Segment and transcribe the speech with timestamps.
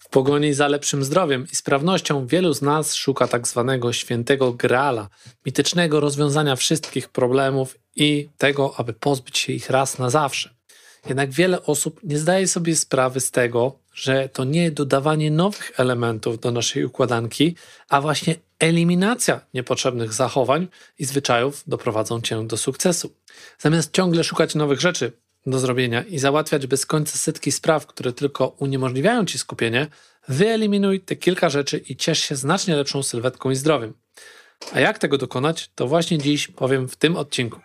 [0.00, 5.08] W pogoni za lepszym zdrowiem i sprawnością wielu z nas szuka tak zwanego świętego grala,
[5.46, 10.54] mitycznego rozwiązania wszystkich problemów i tego, aby pozbyć się ich raz na zawsze.
[11.08, 16.40] Jednak wiele osób nie zdaje sobie sprawy z tego, że to nie dodawanie nowych elementów
[16.40, 17.56] do naszej układanki,
[17.88, 23.12] a właśnie eliminacja niepotrzebnych zachowań i zwyczajów doprowadzą cię do sukcesu.
[23.58, 25.12] Zamiast ciągle szukać nowych rzeczy
[25.46, 29.86] do zrobienia i załatwiać bez końca setki spraw, które tylko uniemożliwiają ci skupienie,
[30.28, 33.94] wyeliminuj te kilka rzeczy i ciesz się znacznie lepszą sylwetką i zdrowiem.
[34.72, 37.60] A jak tego dokonać, to właśnie dziś powiem w tym odcinku.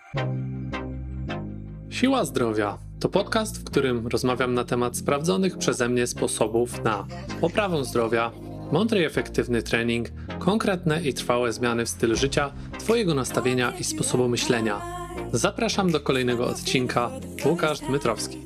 [1.90, 7.08] Siła Zdrowia to podcast, w którym rozmawiam na temat sprawdzonych przeze mnie sposobów na
[7.42, 8.32] poprawę zdrowia,
[8.72, 10.08] mądry i efektywny trening,
[10.40, 15.05] konkretne i trwałe zmiany w stylu życia, Twojego nastawienia i sposobu myślenia.
[15.34, 17.12] Zapraszam do kolejnego odcinka.
[17.46, 18.38] Łukasz Dmytrowski.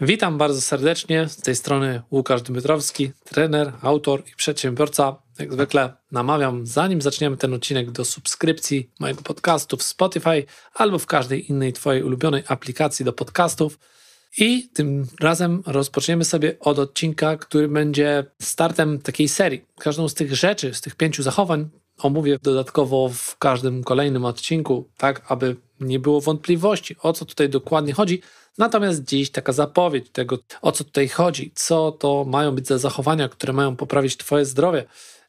[0.00, 1.28] Witam bardzo serdecznie.
[1.28, 5.16] Z tej strony Łukasz Dmytrowski, trener, autor i przedsiębiorca.
[5.38, 10.44] Jak zwykle namawiam, zanim zaczniemy ten odcinek, do subskrypcji mojego podcastu w Spotify
[10.74, 13.78] albo w każdej innej Twojej ulubionej aplikacji do podcastów.
[14.38, 19.64] I tym razem rozpoczniemy sobie od odcinka, który będzie startem takiej serii.
[19.78, 25.22] Każdą z tych rzeczy, z tych pięciu zachowań omówię dodatkowo w każdym kolejnym odcinku, tak
[25.28, 28.20] aby nie było wątpliwości, o co tutaj dokładnie chodzi.
[28.58, 33.28] Natomiast dziś taka zapowiedź tego, o co tutaj chodzi, co to mają być za zachowania,
[33.28, 34.84] które mają poprawić Twoje zdrowie,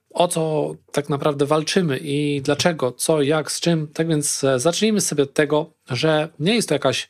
[0.09, 3.87] o co tak naprawdę walczymy i dlaczego, co, jak, z czym.
[3.87, 7.09] Tak więc e, zacznijmy sobie od tego, że nie jest to jakaś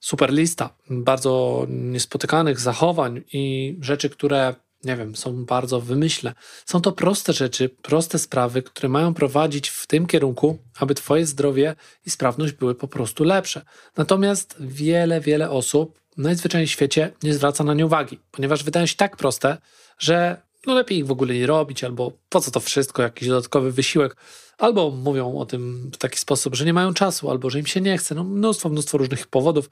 [0.00, 6.34] super lista bardzo niespotykanych zachowań i rzeczy, które nie wiem, są bardzo wymyślne.
[6.66, 11.74] Są to proste rzeczy, proste sprawy, które mają prowadzić w tym kierunku, aby Twoje zdrowie
[12.06, 13.64] i sprawność były po prostu lepsze.
[13.96, 18.96] Natomiast wiele, wiele osób najzwyczajniej w świecie nie zwraca na nie uwagi, ponieważ wydają się
[18.96, 19.56] tak proste,
[19.98, 23.72] że no lepiej ich w ogóle nie robić, albo po co to wszystko, jakiś dodatkowy
[23.72, 24.16] wysiłek,
[24.58, 27.80] albo mówią o tym w taki sposób, że nie mają czasu, albo że im się
[27.80, 28.14] nie chce.
[28.14, 29.70] No mnóstwo, mnóstwo różnych powodów,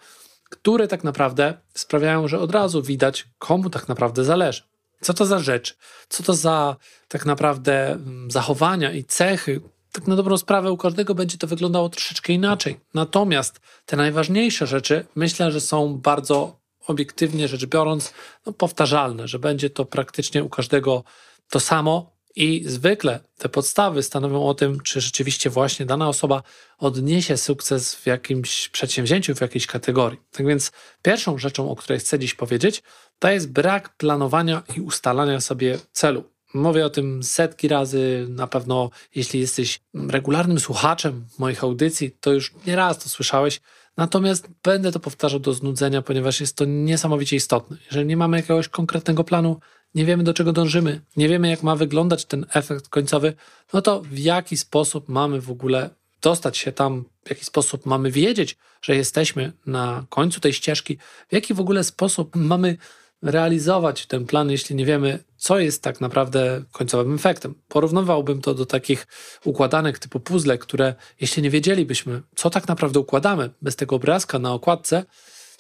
[0.51, 4.63] które tak naprawdę sprawiają, że od razu widać, komu tak naprawdę zależy.
[5.01, 5.77] Co to za rzecz?
[6.09, 6.77] Co to za
[7.09, 9.61] tak naprawdę mm, zachowania i cechy?
[9.93, 12.81] Tak na dobrą sprawę u każdego będzie to wyglądało troszeczkę inaczej.
[12.95, 18.13] Natomiast te najważniejsze rzeczy myślę, że są bardzo obiektywnie rzecz biorąc
[18.47, 21.05] no, powtarzalne, że będzie to praktycznie u każdego
[21.51, 26.43] to samo i zwykle te podstawy stanowią o tym, czy rzeczywiście właśnie dana osoba
[26.79, 30.21] odniesie sukces w jakimś przedsięwzięciu, w jakiejś kategorii.
[30.33, 30.73] Tak więc
[31.03, 32.83] pierwszą rzeczą, o której chcę dziś powiedzieć,
[33.19, 36.25] to jest brak planowania i ustalania sobie celu.
[36.55, 42.55] Mówię o tym setki razy, na pewno jeśli jesteś regularnym słuchaczem moich audycji, to już
[42.67, 43.61] nieraz to słyszałeś.
[43.99, 47.77] Natomiast będę to powtarzał do znudzenia, ponieważ jest to niesamowicie istotne.
[47.87, 49.61] Jeżeli nie mamy jakiegoś konkretnego planu,
[49.95, 53.33] nie wiemy do czego dążymy, nie wiemy jak ma wyglądać ten efekt końcowy,
[53.73, 55.91] no to w jaki sposób mamy w ogóle
[56.23, 60.99] dostać się tam, w jaki sposób mamy wiedzieć, że jesteśmy na końcu tej ścieżki,
[61.29, 62.77] w jaki w ogóle sposób mamy
[63.23, 67.55] realizować ten plan, jeśli nie wiemy, co jest tak naprawdę końcowym efektem.
[67.69, 69.07] Porównywałbym to do takich
[69.45, 74.53] układanek typu puzzle, które jeśli nie wiedzielibyśmy, co tak naprawdę układamy bez tego obrazka na
[74.53, 75.05] okładce,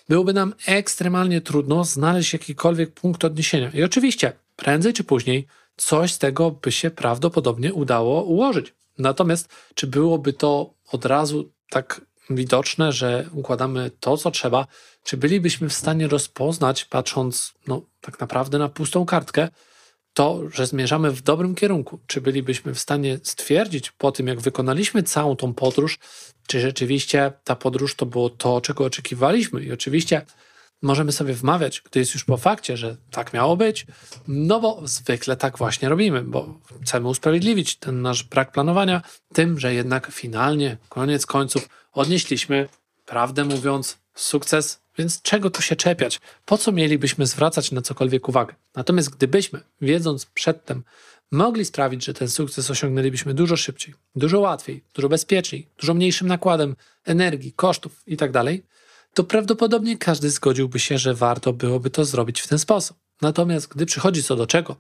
[0.08, 3.70] byłoby nam ekstremalnie trudno znaleźć jakikolwiek punkt odniesienia.
[3.74, 5.46] I oczywiście, prędzej czy później,
[5.76, 8.74] coś z tego by się prawdopodobnie udało ułożyć.
[8.98, 12.00] Natomiast, czy byłoby to od razu tak
[12.30, 14.66] widoczne, że układamy to, co trzeba,
[15.02, 19.48] czy bylibyśmy w stanie rozpoznać, patrząc no, tak naprawdę na pustą kartkę,
[20.14, 22.00] to, że zmierzamy w dobrym kierunku?
[22.06, 25.98] Czy bylibyśmy w stanie stwierdzić po tym, jak wykonaliśmy całą tą podróż,
[26.46, 29.62] czy rzeczywiście ta podróż to było to, czego oczekiwaliśmy?
[29.62, 30.26] I oczywiście
[30.82, 33.86] możemy sobie wmawiać, gdy jest już po fakcie, że tak miało być,
[34.28, 39.02] no bo zwykle tak właśnie robimy, bo chcemy usprawiedliwić ten nasz brak planowania
[39.32, 42.68] tym, że jednak finalnie, koniec końców, odnieśliśmy,
[43.06, 46.20] prawdę mówiąc, sukces, więc czego tu się czepiać?
[46.44, 48.54] Po co mielibyśmy zwracać na cokolwiek uwagę?
[48.76, 50.82] Natomiast gdybyśmy, wiedząc przedtem,
[51.30, 56.76] mogli sprawić, że ten sukces osiągnęlibyśmy dużo szybciej, dużo łatwiej, dużo bezpieczniej, dużo mniejszym nakładem
[57.04, 58.54] energii, kosztów itd., tak
[59.14, 62.96] to prawdopodobnie każdy zgodziłby się, że warto byłoby to zrobić w ten sposób.
[63.22, 64.76] Natomiast gdy przychodzi co do czego,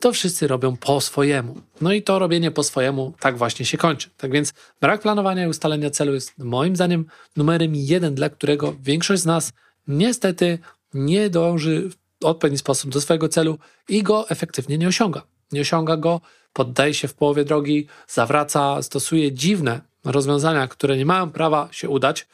[0.00, 1.60] to wszyscy robią po swojemu.
[1.80, 4.10] No i to robienie po swojemu tak właśnie się kończy.
[4.16, 7.06] Tak więc brak planowania i ustalenia celu jest moim zdaniem
[7.36, 9.52] numerem jeden, dla którego większość z nas
[9.88, 10.58] niestety
[10.94, 13.58] nie dąży w odpowiedni sposób do swojego celu
[13.88, 15.22] i go efektywnie nie osiąga.
[15.52, 16.20] Nie osiąga go,
[16.52, 22.26] poddaje się w połowie drogi, zawraca, stosuje dziwne rozwiązania, które nie mają prawa się udać,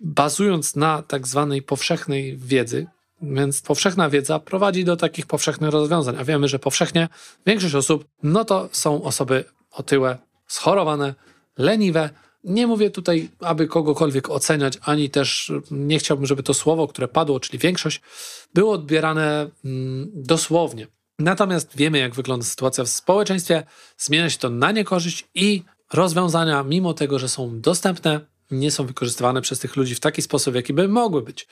[0.00, 2.86] bazując na tak zwanej powszechnej wiedzy,
[3.22, 7.08] więc powszechna wiedza prowadzi do takich powszechnych rozwiązań, a wiemy, że powszechnie
[7.46, 11.14] większość osób, no to są osoby otyłe, schorowane,
[11.58, 12.10] leniwe.
[12.44, 17.40] Nie mówię tutaj, aby kogokolwiek oceniać, ani też nie chciałbym, żeby to słowo, które padło,
[17.40, 18.00] czyli większość,
[18.54, 20.86] było odbierane mm, dosłownie.
[21.18, 23.62] Natomiast wiemy, jak wygląda sytuacja w społeczeństwie,
[23.96, 25.62] zmienia się to na niekorzyść i
[25.92, 28.20] rozwiązania, mimo tego, że są dostępne,
[28.50, 31.46] nie są wykorzystywane przez tych ludzi w taki sposób, jaki by mogły być.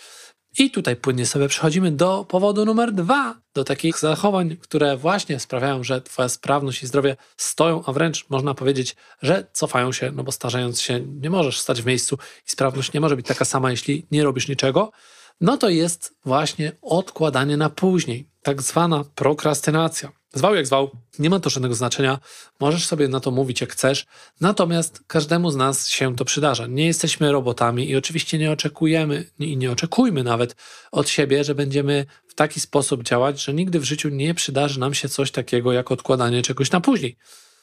[0.59, 5.85] I tutaj płynnie sobie przechodzimy do powodu numer dwa, do takich zachowań, które właśnie sprawiają,
[5.85, 10.33] że Twoja sprawność i zdrowie stoją, a wręcz można powiedzieć, że cofają się, no bo
[10.33, 14.07] starzejąc się nie możesz stać w miejscu i sprawność nie może być taka sama, jeśli
[14.11, 14.93] nie robisz niczego.
[15.41, 20.13] No to jest właśnie odkładanie na później, tak zwana prokrastynacja.
[20.37, 22.19] Zwał jak zwał, nie ma to żadnego znaczenia,
[22.61, 24.07] możesz sobie na to mówić jak chcesz,
[24.41, 26.67] natomiast każdemu z nas się to przydarza.
[26.67, 30.57] Nie jesteśmy robotami i oczywiście nie oczekujemy i nie oczekujmy nawet
[30.93, 34.95] od siebie, że będziemy w taki sposób działać, że nigdy w życiu nie przydarzy nam
[34.95, 37.17] się coś takiego jak odkładanie czegoś na później.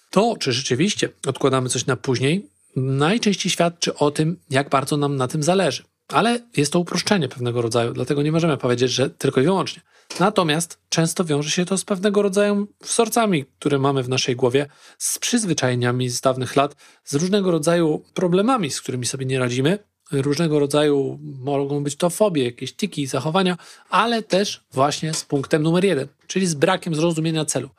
[0.09, 5.27] To, czy rzeczywiście odkładamy coś na później, najczęściej świadczy o tym, jak bardzo nam na
[5.27, 5.83] tym zależy.
[6.13, 9.81] Ale jest to uproszczenie pewnego rodzaju, dlatego nie możemy powiedzieć, że tylko i wyłącznie.
[10.19, 14.65] Natomiast często wiąże się to z pewnego rodzaju wzorcami, które mamy w naszej głowie,
[14.97, 19.79] z przyzwyczajeniami z dawnych lat, z różnego rodzaju problemami, z którymi sobie nie radzimy.
[20.11, 23.57] Różnego rodzaju mogą być to fobie, jakieś tiki, zachowania,
[23.89, 27.69] ale też właśnie z punktem numer jeden, czyli z brakiem zrozumienia celu.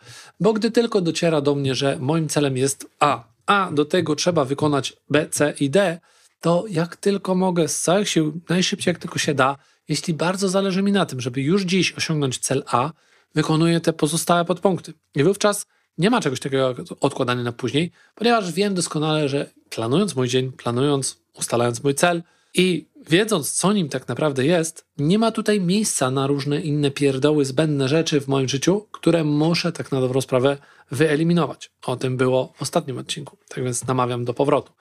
[0.40, 4.44] Bo gdy tylko dociera do mnie, że moim celem jest A, a do tego trzeba
[4.44, 6.00] wykonać B, C i D,
[6.44, 9.56] to jak tylko mogę z całych sił, najszybciej jak tylko się da,
[9.88, 12.91] jeśli bardzo zależy mi na tym, żeby już dziś osiągnąć cel A,
[13.35, 14.93] wykonuję te pozostałe podpunkty.
[15.14, 15.67] I wówczas
[15.99, 20.52] nie ma czegoś takiego jak odkładanie na później, ponieważ wiem doskonale, że planując mój dzień,
[20.52, 22.23] planując, ustalając mój cel
[22.55, 27.44] i wiedząc, co nim tak naprawdę jest, nie ma tutaj miejsca na różne inne pierdoły,
[27.44, 30.58] zbędne rzeczy w moim życiu, które muszę tak na dobrą sprawę
[30.90, 31.70] wyeliminować.
[31.87, 34.73] O tym było w ostatnim odcinku, tak więc namawiam do powrotu.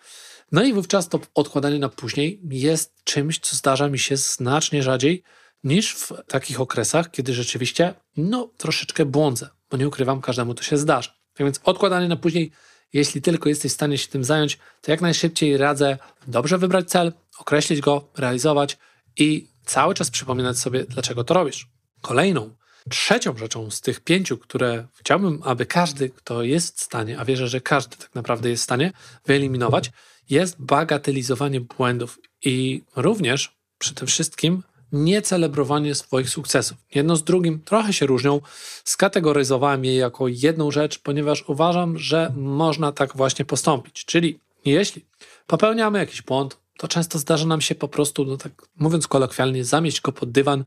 [0.51, 5.23] No i wówczas to odkładanie na później jest czymś, co zdarza mi się znacznie rzadziej
[5.63, 10.77] niż w takich okresach, kiedy rzeczywiście, no, troszeczkę błądzę, bo nie ukrywam, każdemu to się
[10.77, 11.09] zdarza.
[11.09, 12.51] Tak więc odkładanie na później,
[12.93, 15.97] jeśli tylko jesteś w stanie się tym zająć, to jak najszybciej radzę
[16.27, 18.77] dobrze wybrać cel, określić go, realizować
[19.17, 21.67] i cały czas przypominać sobie, dlaczego to robisz.
[22.01, 22.55] Kolejną,
[22.89, 27.47] trzecią rzeczą z tych pięciu, które chciałbym, aby każdy, kto jest w stanie, a wierzę,
[27.47, 28.91] że każdy tak naprawdę jest w stanie
[29.25, 29.91] wyeliminować,
[30.29, 36.77] jest bagatelizowanie błędów i również przede wszystkim niecelebrowanie swoich sukcesów.
[36.95, 38.41] Jedno z drugim trochę się różnią.
[38.83, 44.05] Skategoryzowałem je jako jedną rzecz, ponieważ uważam, że można tak właśnie postąpić.
[44.05, 45.05] Czyli jeśli
[45.47, 50.01] popełniamy jakiś błąd, to często zdarza nam się po prostu, no tak mówiąc kolokwialnie, zamieść
[50.01, 50.65] go pod dywan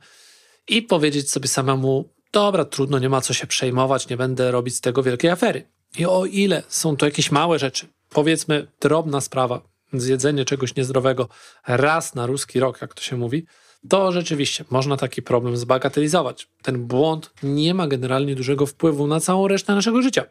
[0.69, 4.81] i powiedzieć sobie samemu: Dobra, trudno, nie ma co się przejmować, nie będę robić z
[4.81, 5.69] tego wielkiej afery.
[5.99, 9.61] I o ile są to jakieś małe rzeczy, powiedzmy drobna sprawa,
[9.93, 11.29] zjedzenie czegoś niezdrowego
[11.67, 13.47] raz na ruski rok, jak to się mówi,
[13.89, 16.49] to rzeczywiście można taki problem zbagatelizować.
[16.63, 20.25] Ten błąd nie ma generalnie dużego wpływu na całą resztę naszego życia.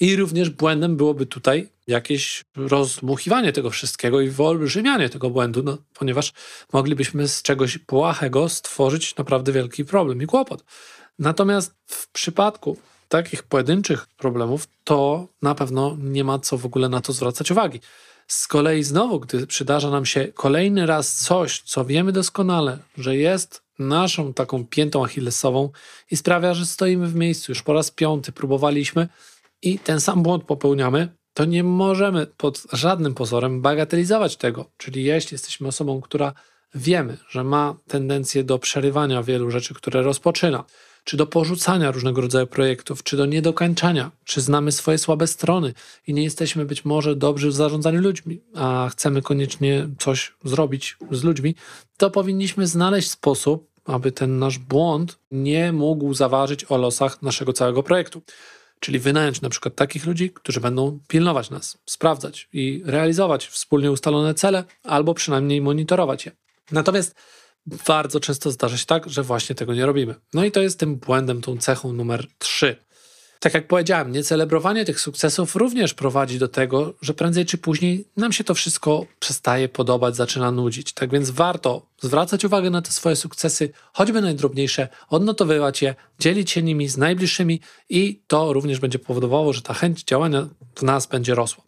[0.00, 6.32] I również błędem byłoby tutaj jakieś rozmuchiwanie tego wszystkiego i wyolbrzymianie tego błędu, no, ponieważ
[6.72, 10.64] moglibyśmy z czegoś błahego stworzyć naprawdę wielki problem i kłopot.
[11.18, 12.76] Natomiast w przypadku
[13.08, 17.80] takich pojedynczych problemów, to na pewno nie ma co w ogóle na to zwracać uwagi.
[18.30, 23.62] Z kolei znowu, gdy przydarza nam się kolejny raz coś, co wiemy doskonale, że jest
[23.78, 25.70] naszą taką piętą achillesową
[26.10, 29.08] i sprawia, że stoimy w miejscu, już po raz piąty próbowaliśmy
[29.62, 34.70] i ten sam błąd popełniamy, to nie możemy pod żadnym pozorem bagatelizować tego.
[34.76, 36.32] Czyli jeśli jesteśmy osobą, która
[36.74, 40.64] wiemy, że ma tendencję do przerywania wielu rzeczy, które rozpoczyna,
[41.04, 45.74] czy do porzucania różnego rodzaju projektów, czy do niedokończania, czy znamy swoje słabe strony
[46.06, 51.24] i nie jesteśmy być może dobrzy w zarządzaniu ludźmi, a chcemy koniecznie coś zrobić z
[51.24, 51.54] ludźmi,
[51.96, 57.82] to powinniśmy znaleźć sposób, aby ten nasz błąd nie mógł zaważyć o losach naszego całego
[57.82, 58.22] projektu.
[58.80, 64.34] Czyli wynająć na przykład takich ludzi, którzy będą pilnować nas, sprawdzać i realizować wspólnie ustalone
[64.34, 66.32] cele, albo przynajmniej monitorować je.
[66.72, 67.14] Natomiast
[67.66, 70.14] bardzo często zdarza się tak, że właśnie tego nie robimy.
[70.34, 72.76] No i to jest tym błędem, tą cechą numer 3.
[73.40, 78.32] Tak jak powiedziałem, niecelebrowanie tych sukcesów również prowadzi do tego, że prędzej czy później nam
[78.32, 80.92] się to wszystko przestaje podobać, zaczyna nudzić.
[80.92, 86.62] Tak więc warto zwracać uwagę na te swoje sukcesy, choćby najdrobniejsze, odnotowywać je, dzielić się
[86.62, 91.34] nimi z najbliższymi i to również będzie powodowało, że ta chęć działania w nas będzie
[91.34, 91.64] rosła.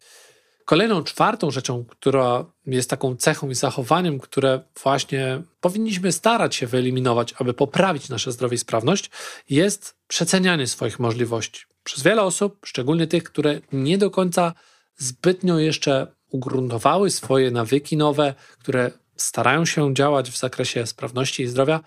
[0.65, 7.35] Kolejną, czwartą rzeczą, która jest taką cechą i zachowaniem, które właśnie powinniśmy starać się wyeliminować,
[7.39, 9.11] aby poprawić nasze zdrowie i sprawność,
[9.51, 11.63] jest przecenianie swoich możliwości.
[11.85, 14.53] Przez wiele osób, szczególnie tych, które nie do końca
[14.97, 21.81] zbytnio jeszcze ugruntowały swoje nawyki nowe, które starają się działać w zakresie sprawności i zdrowia,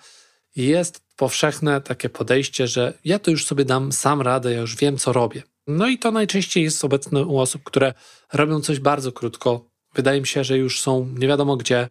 [0.56, 4.98] jest powszechne takie podejście, że ja to już sobie dam sam radę, ja już wiem,
[4.98, 5.44] co robię.
[5.68, 7.94] No i to najczęściej jest obecne u osób, które
[8.34, 9.66] robią coś bardzo krótko.
[9.96, 11.90] Wydaje mi się, że już są nie wiadomo gdzie,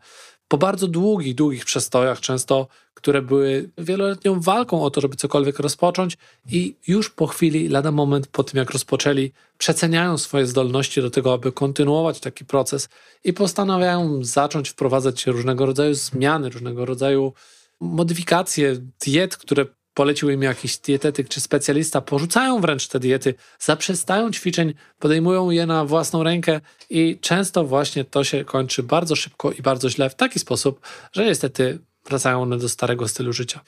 [0.49, 6.19] po bardzo długich, długich przestojach, często, które były wieloletnią walką o to, żeby cokolwiek rozpocząć,
[6.51, 11.33] i już po chwili, lada moment po tym, jak rozpoczęli, przeceniają swoje zdolności do tego,
[11.33, 12.89] aby kontynuować taki proces
[13.25, 17.33] i postanawiają zacząć wprowadzać różnego rodzaju zmiany, różnego rodzaju
[17.81, 24.75] modyfikacje diet, które polecił im jakiś dietetyk czy specjalista, porzucają wręcz te diety, zaprzestają ćwiczeń,
[24.99, 26.61] podejmują je na własną rękę
[26.91, 30.81] i często właśnie to się kończy bardzo szybko i bardzo źle w taki sposób,
[31.13, 33.61] że niestety wracają one do starego stylu życia.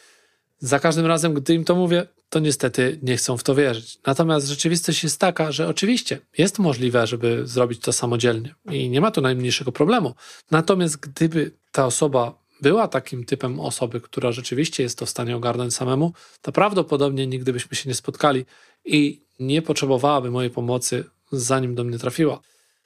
[0.59, 3.99] Za każdym razem, gdy im to mówię, to niestety nie chcą w to wierzyć.
[4.07, 9.11] Natomiast rzeczywistość jest taka, że oczywiście jest możliwe, żeby zrobić to samodzielnie i nie ma
[9.11, 10.15] tu najmniejszego problemu.
[10.51, 15.75] Natomiast gdyby ta osoba była takim typem osoby, która rzeczywiście jest to w stanie ogarnąć
[15.75, 18.45] samemu, to prawdopodobnie nigdy byśmy się nie spotkali
[18.85, 22.41] i nie potrzebowałaby mojej pomocy, zanim do mnie trafiła.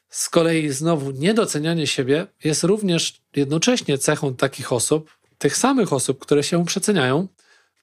[0.09, 6.43] Z kolei znowu niedocenianie siebie jest również jednocześnie cechą takich osób, tych samych osób, które
[6.43, 7.29] się przeceniają,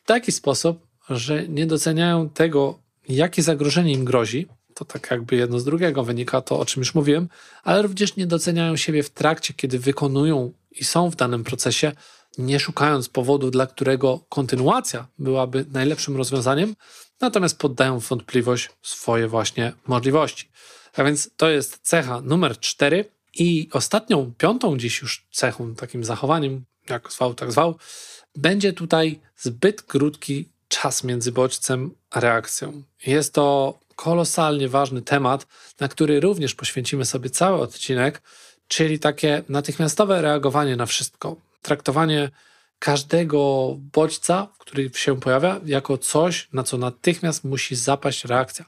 [0.03, 2.79] w taki sposób, że nie doceniają tego,
[3.09, 4.47] jakie zagrożenie im grozi.
[4.77, 7.29] To tak jakby jedno z drugiego wynika to, o czym już mówiłem,
[7.63, 11.91] ale również nie doceniają siebie w trakcie, kiedy wykonują i są w danym procesie,
[12.37, 16.75] nie szukając powodu, dla którego kontynuacja byłaby najlepszym rozwiązaniem,
[17.21, 20.49] natomiast poddają w wątpliwość swoje właśnie możliwości.
[20.95, 23.05] A więc to jest cecha numer cztery.
[23.39, 27.75] I ostatnią, piątą dziś już cechą, takim zachowaniem, jak zwał, tak zwał,
[28.35, 32.83] będzie tutaj zbyt krótki czas między bodźcem a reakcją.
[33.05, 35.47] Jest to kolosalnie ważny temat,
[35.79, 38.21] na który również poświęcimy sobie cały odcinek,
[38.67, 42.29] czyli takie natychmiastowe reagowanie na wszystko, traktowanie
[42.79, 48.65] każdego bodźca, który się pojawia, jako coś, na co natychmiast musi zapaść reakcja.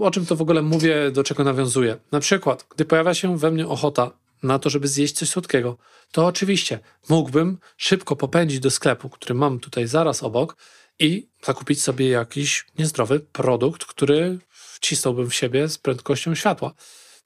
[0.00, 1.96] O czym to w ogóle mówię, do czego nawiązuję?
[2.12, 4.10] Na przykład, gdy pojawia się we mnie ochota
[4.42, 5.76] na to, żeby zjeść coś słodkiego,
[6.12, 6.78] to oczywiście
[7.08, 10.56] mógłbym szybko popędzić do sklepu, który mam tutaj zaraz obok
[10.98, 14.38] i zakupić sobie jakiś niezdrowy produkt, który
[14.74, 16.74] wcisnąłbym w siebie z prędkością światła.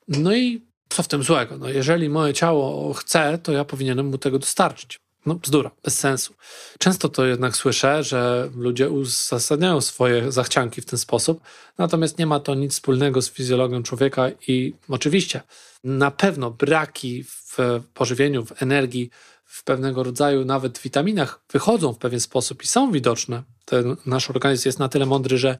[0.09, 1.59] No i co w tym złego?
[1.59, 4.99] No jeżeli moje ciało chce, to ja powinienem mu tego dostarczyć.
[5.27, 6.35] No bzdura, bez sensu.
[6.79, 11.41] Często to jednak słyszę, że ludzie uzasadniają swoje zachcianki w ten sposób,
[11.79, 15.41] natomiast nie ma to nic wspólnego z fizjologią człowieka i oczywiście
[15.85, 17.57] na pewno braki w
[17.95, 19.11] pożywieniu, w energii,
[19.45, 23.43] w pewnego rodzaju nawet witaminach wychodzą w pewien sposób i są widoczne.
[23.65, 25.59] Ten nasz organizm jest na tyle mądry, że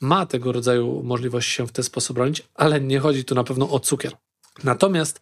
[0.00, 3.70] ma tego rodzaju możliwość się w ten sposób bronić, ale nie chodzi tu na pewno
[3.70, 4.12] o cukier.
[4.64, 5.20] Natomiast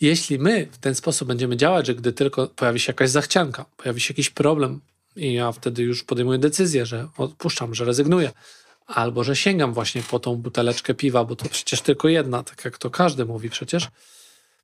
[0.00, 4.00] jeśli my w ten sposób będziemy działać, że gdy tylko pojawi się jakaś zachcianka, pojawi
[4.00, 4.80] się jakiś problem
[5.16, 8.32] i ja wtedy już podejmuję decyzję, że odpuszczam, że rezygnuję,
[8.86, 12.78] albo że sięgam właśnie po tą buteleczkę piwa, bo to przecież tylko jedna, tak jak
[12.78, 13.88] to każdy mówi przecież.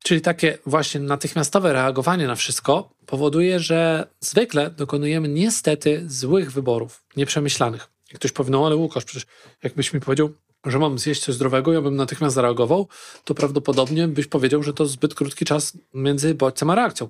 [0.03, 7.94] Czyli takie właśnie natychmiastowe reagowanie na wszystko powoduje, że zwykle dokonujemy niestety złych wyborów, nieprzemyślanych.
[8.15, 9.25] Ktoś powie, no ale Łukasz, przecież
[9.63, 10.29] jakbyś mi powiedział,
[10.65, 12.87] że mam zjeść coś zdrowego, ja bym natychmiast zareagował,
[13.23, 17.09] to prawdopodobnie byś powiedział, że to zbyt krótki czas między bodźcem a reakcją.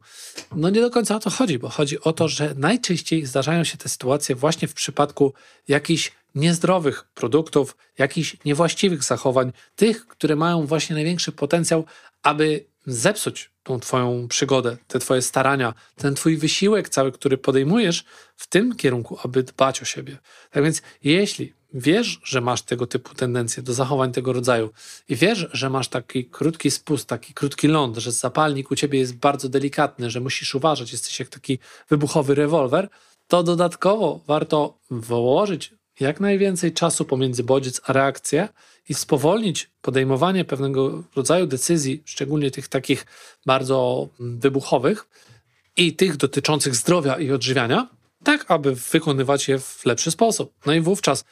[0.55, 3.77] No nie do końca o to chodzi, bo chodzi o to, że najczęściej zdarzają się
[3.77, 5.33] te sytuacje właśnie w przypadku
[5.67, 11.85] jakichś niezdrowych produktów, jakichś niewłaściwych zachowań, tych, które mają właśnie największy potencjał,
[12.23, 18.47] aby zepsuć tą Twoją przygodę, te Twoje starania, ten Twój wysiłek cały, który podejmujesz w
[18.47, 20.17] tym kierunku, aby dbać o siebie.
[20.51, 24.69] Tak więc, jeśli wiesz, że masz tego typu tendencje do zachowań tego rodzaju
[25.09, 29.15] i wiesz, że masz taki krótki spust, taki krótki ląd, że zapalnik u ciebie jest
[29.15, 32.89] bardzo delikatny, że musisz uważać, jesteś jak taki wybuchowy rewolwer,
[33.27, 38.49] to dodatkowo warto wyłożyć jak najwięcej czasu pomiędzy bodziec a reakcję
[38.89, 43.05] i spowolnić podejmowanie pewnego rodzaju decyzji, szczególnie tych takich
[43.45, 45.07] bardzo wybuchowych
[45.77, 47.89] i tych dotyczących zdrowia i odżywiania,
[48.23, 50.53] tak aby wykonywać je w lepszy sposób.
[50.65, 51.25] No i wówczas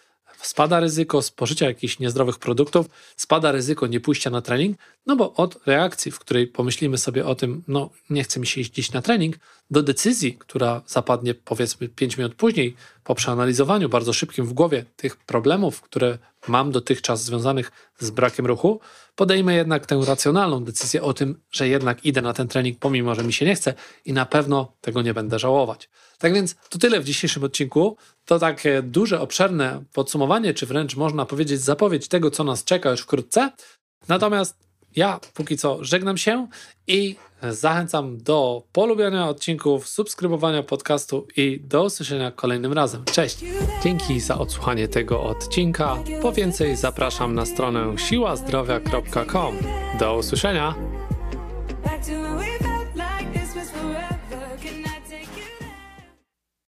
[0.46, 2.86] spada ryzyko spożycia jakichś niezdrowych produktów,
[3.16, 7.64] spada ryzyko niepójścia na trening, no bo od reakcji, w której pomyślimy sobie o tym,
[7.68, 9.36] no nie chce mi się iść dziś na trening,
[9.72, 15.18] do decyzji, która zapadnie powiedzmy 5 minut później, po przeanalizowaniu bardzo szybkim w głowie tych
[15.18, 18.80] problemów, które mam dotychczas związanych z brakiem ruchu,
[19.16, 23.24] podejmę jednak tę racjonalną decyzję o tym, że jednak idę na ten trening, pomimo że
[23.24, 23.74] mi się nie chce
[24.06, 25.90] i na pewno tego nie będę żałować.
[26.18, 27.98] Tak więc to tyle w dzisiejszym odcinku.
[28.26, 33.02] To takie duże, obszerne podsumowanie, czy wręcz można powiedzieć zapowiedź tego, co nas czeka już
[33.02, 33.52] wkrótce.
[34.08, 34.58] Natomiast
[34.96, 36.48] ja póki co żegnam się
[36.88, 37.16] i
[37.50, 43.06] zachęcam do polubiania odcinków, subskrybowania podcastu i do usłyszenia kolejnym razem.
[43.06, 43.38] Cześć!
[43.84, 45.98] Dzięki za odsłuchanie tego odcinka.
[46.22, 49.58] Po więcej zapraszam na stronę siłazdrowia.com.
[50.00, 50.76] Do usłyszenia!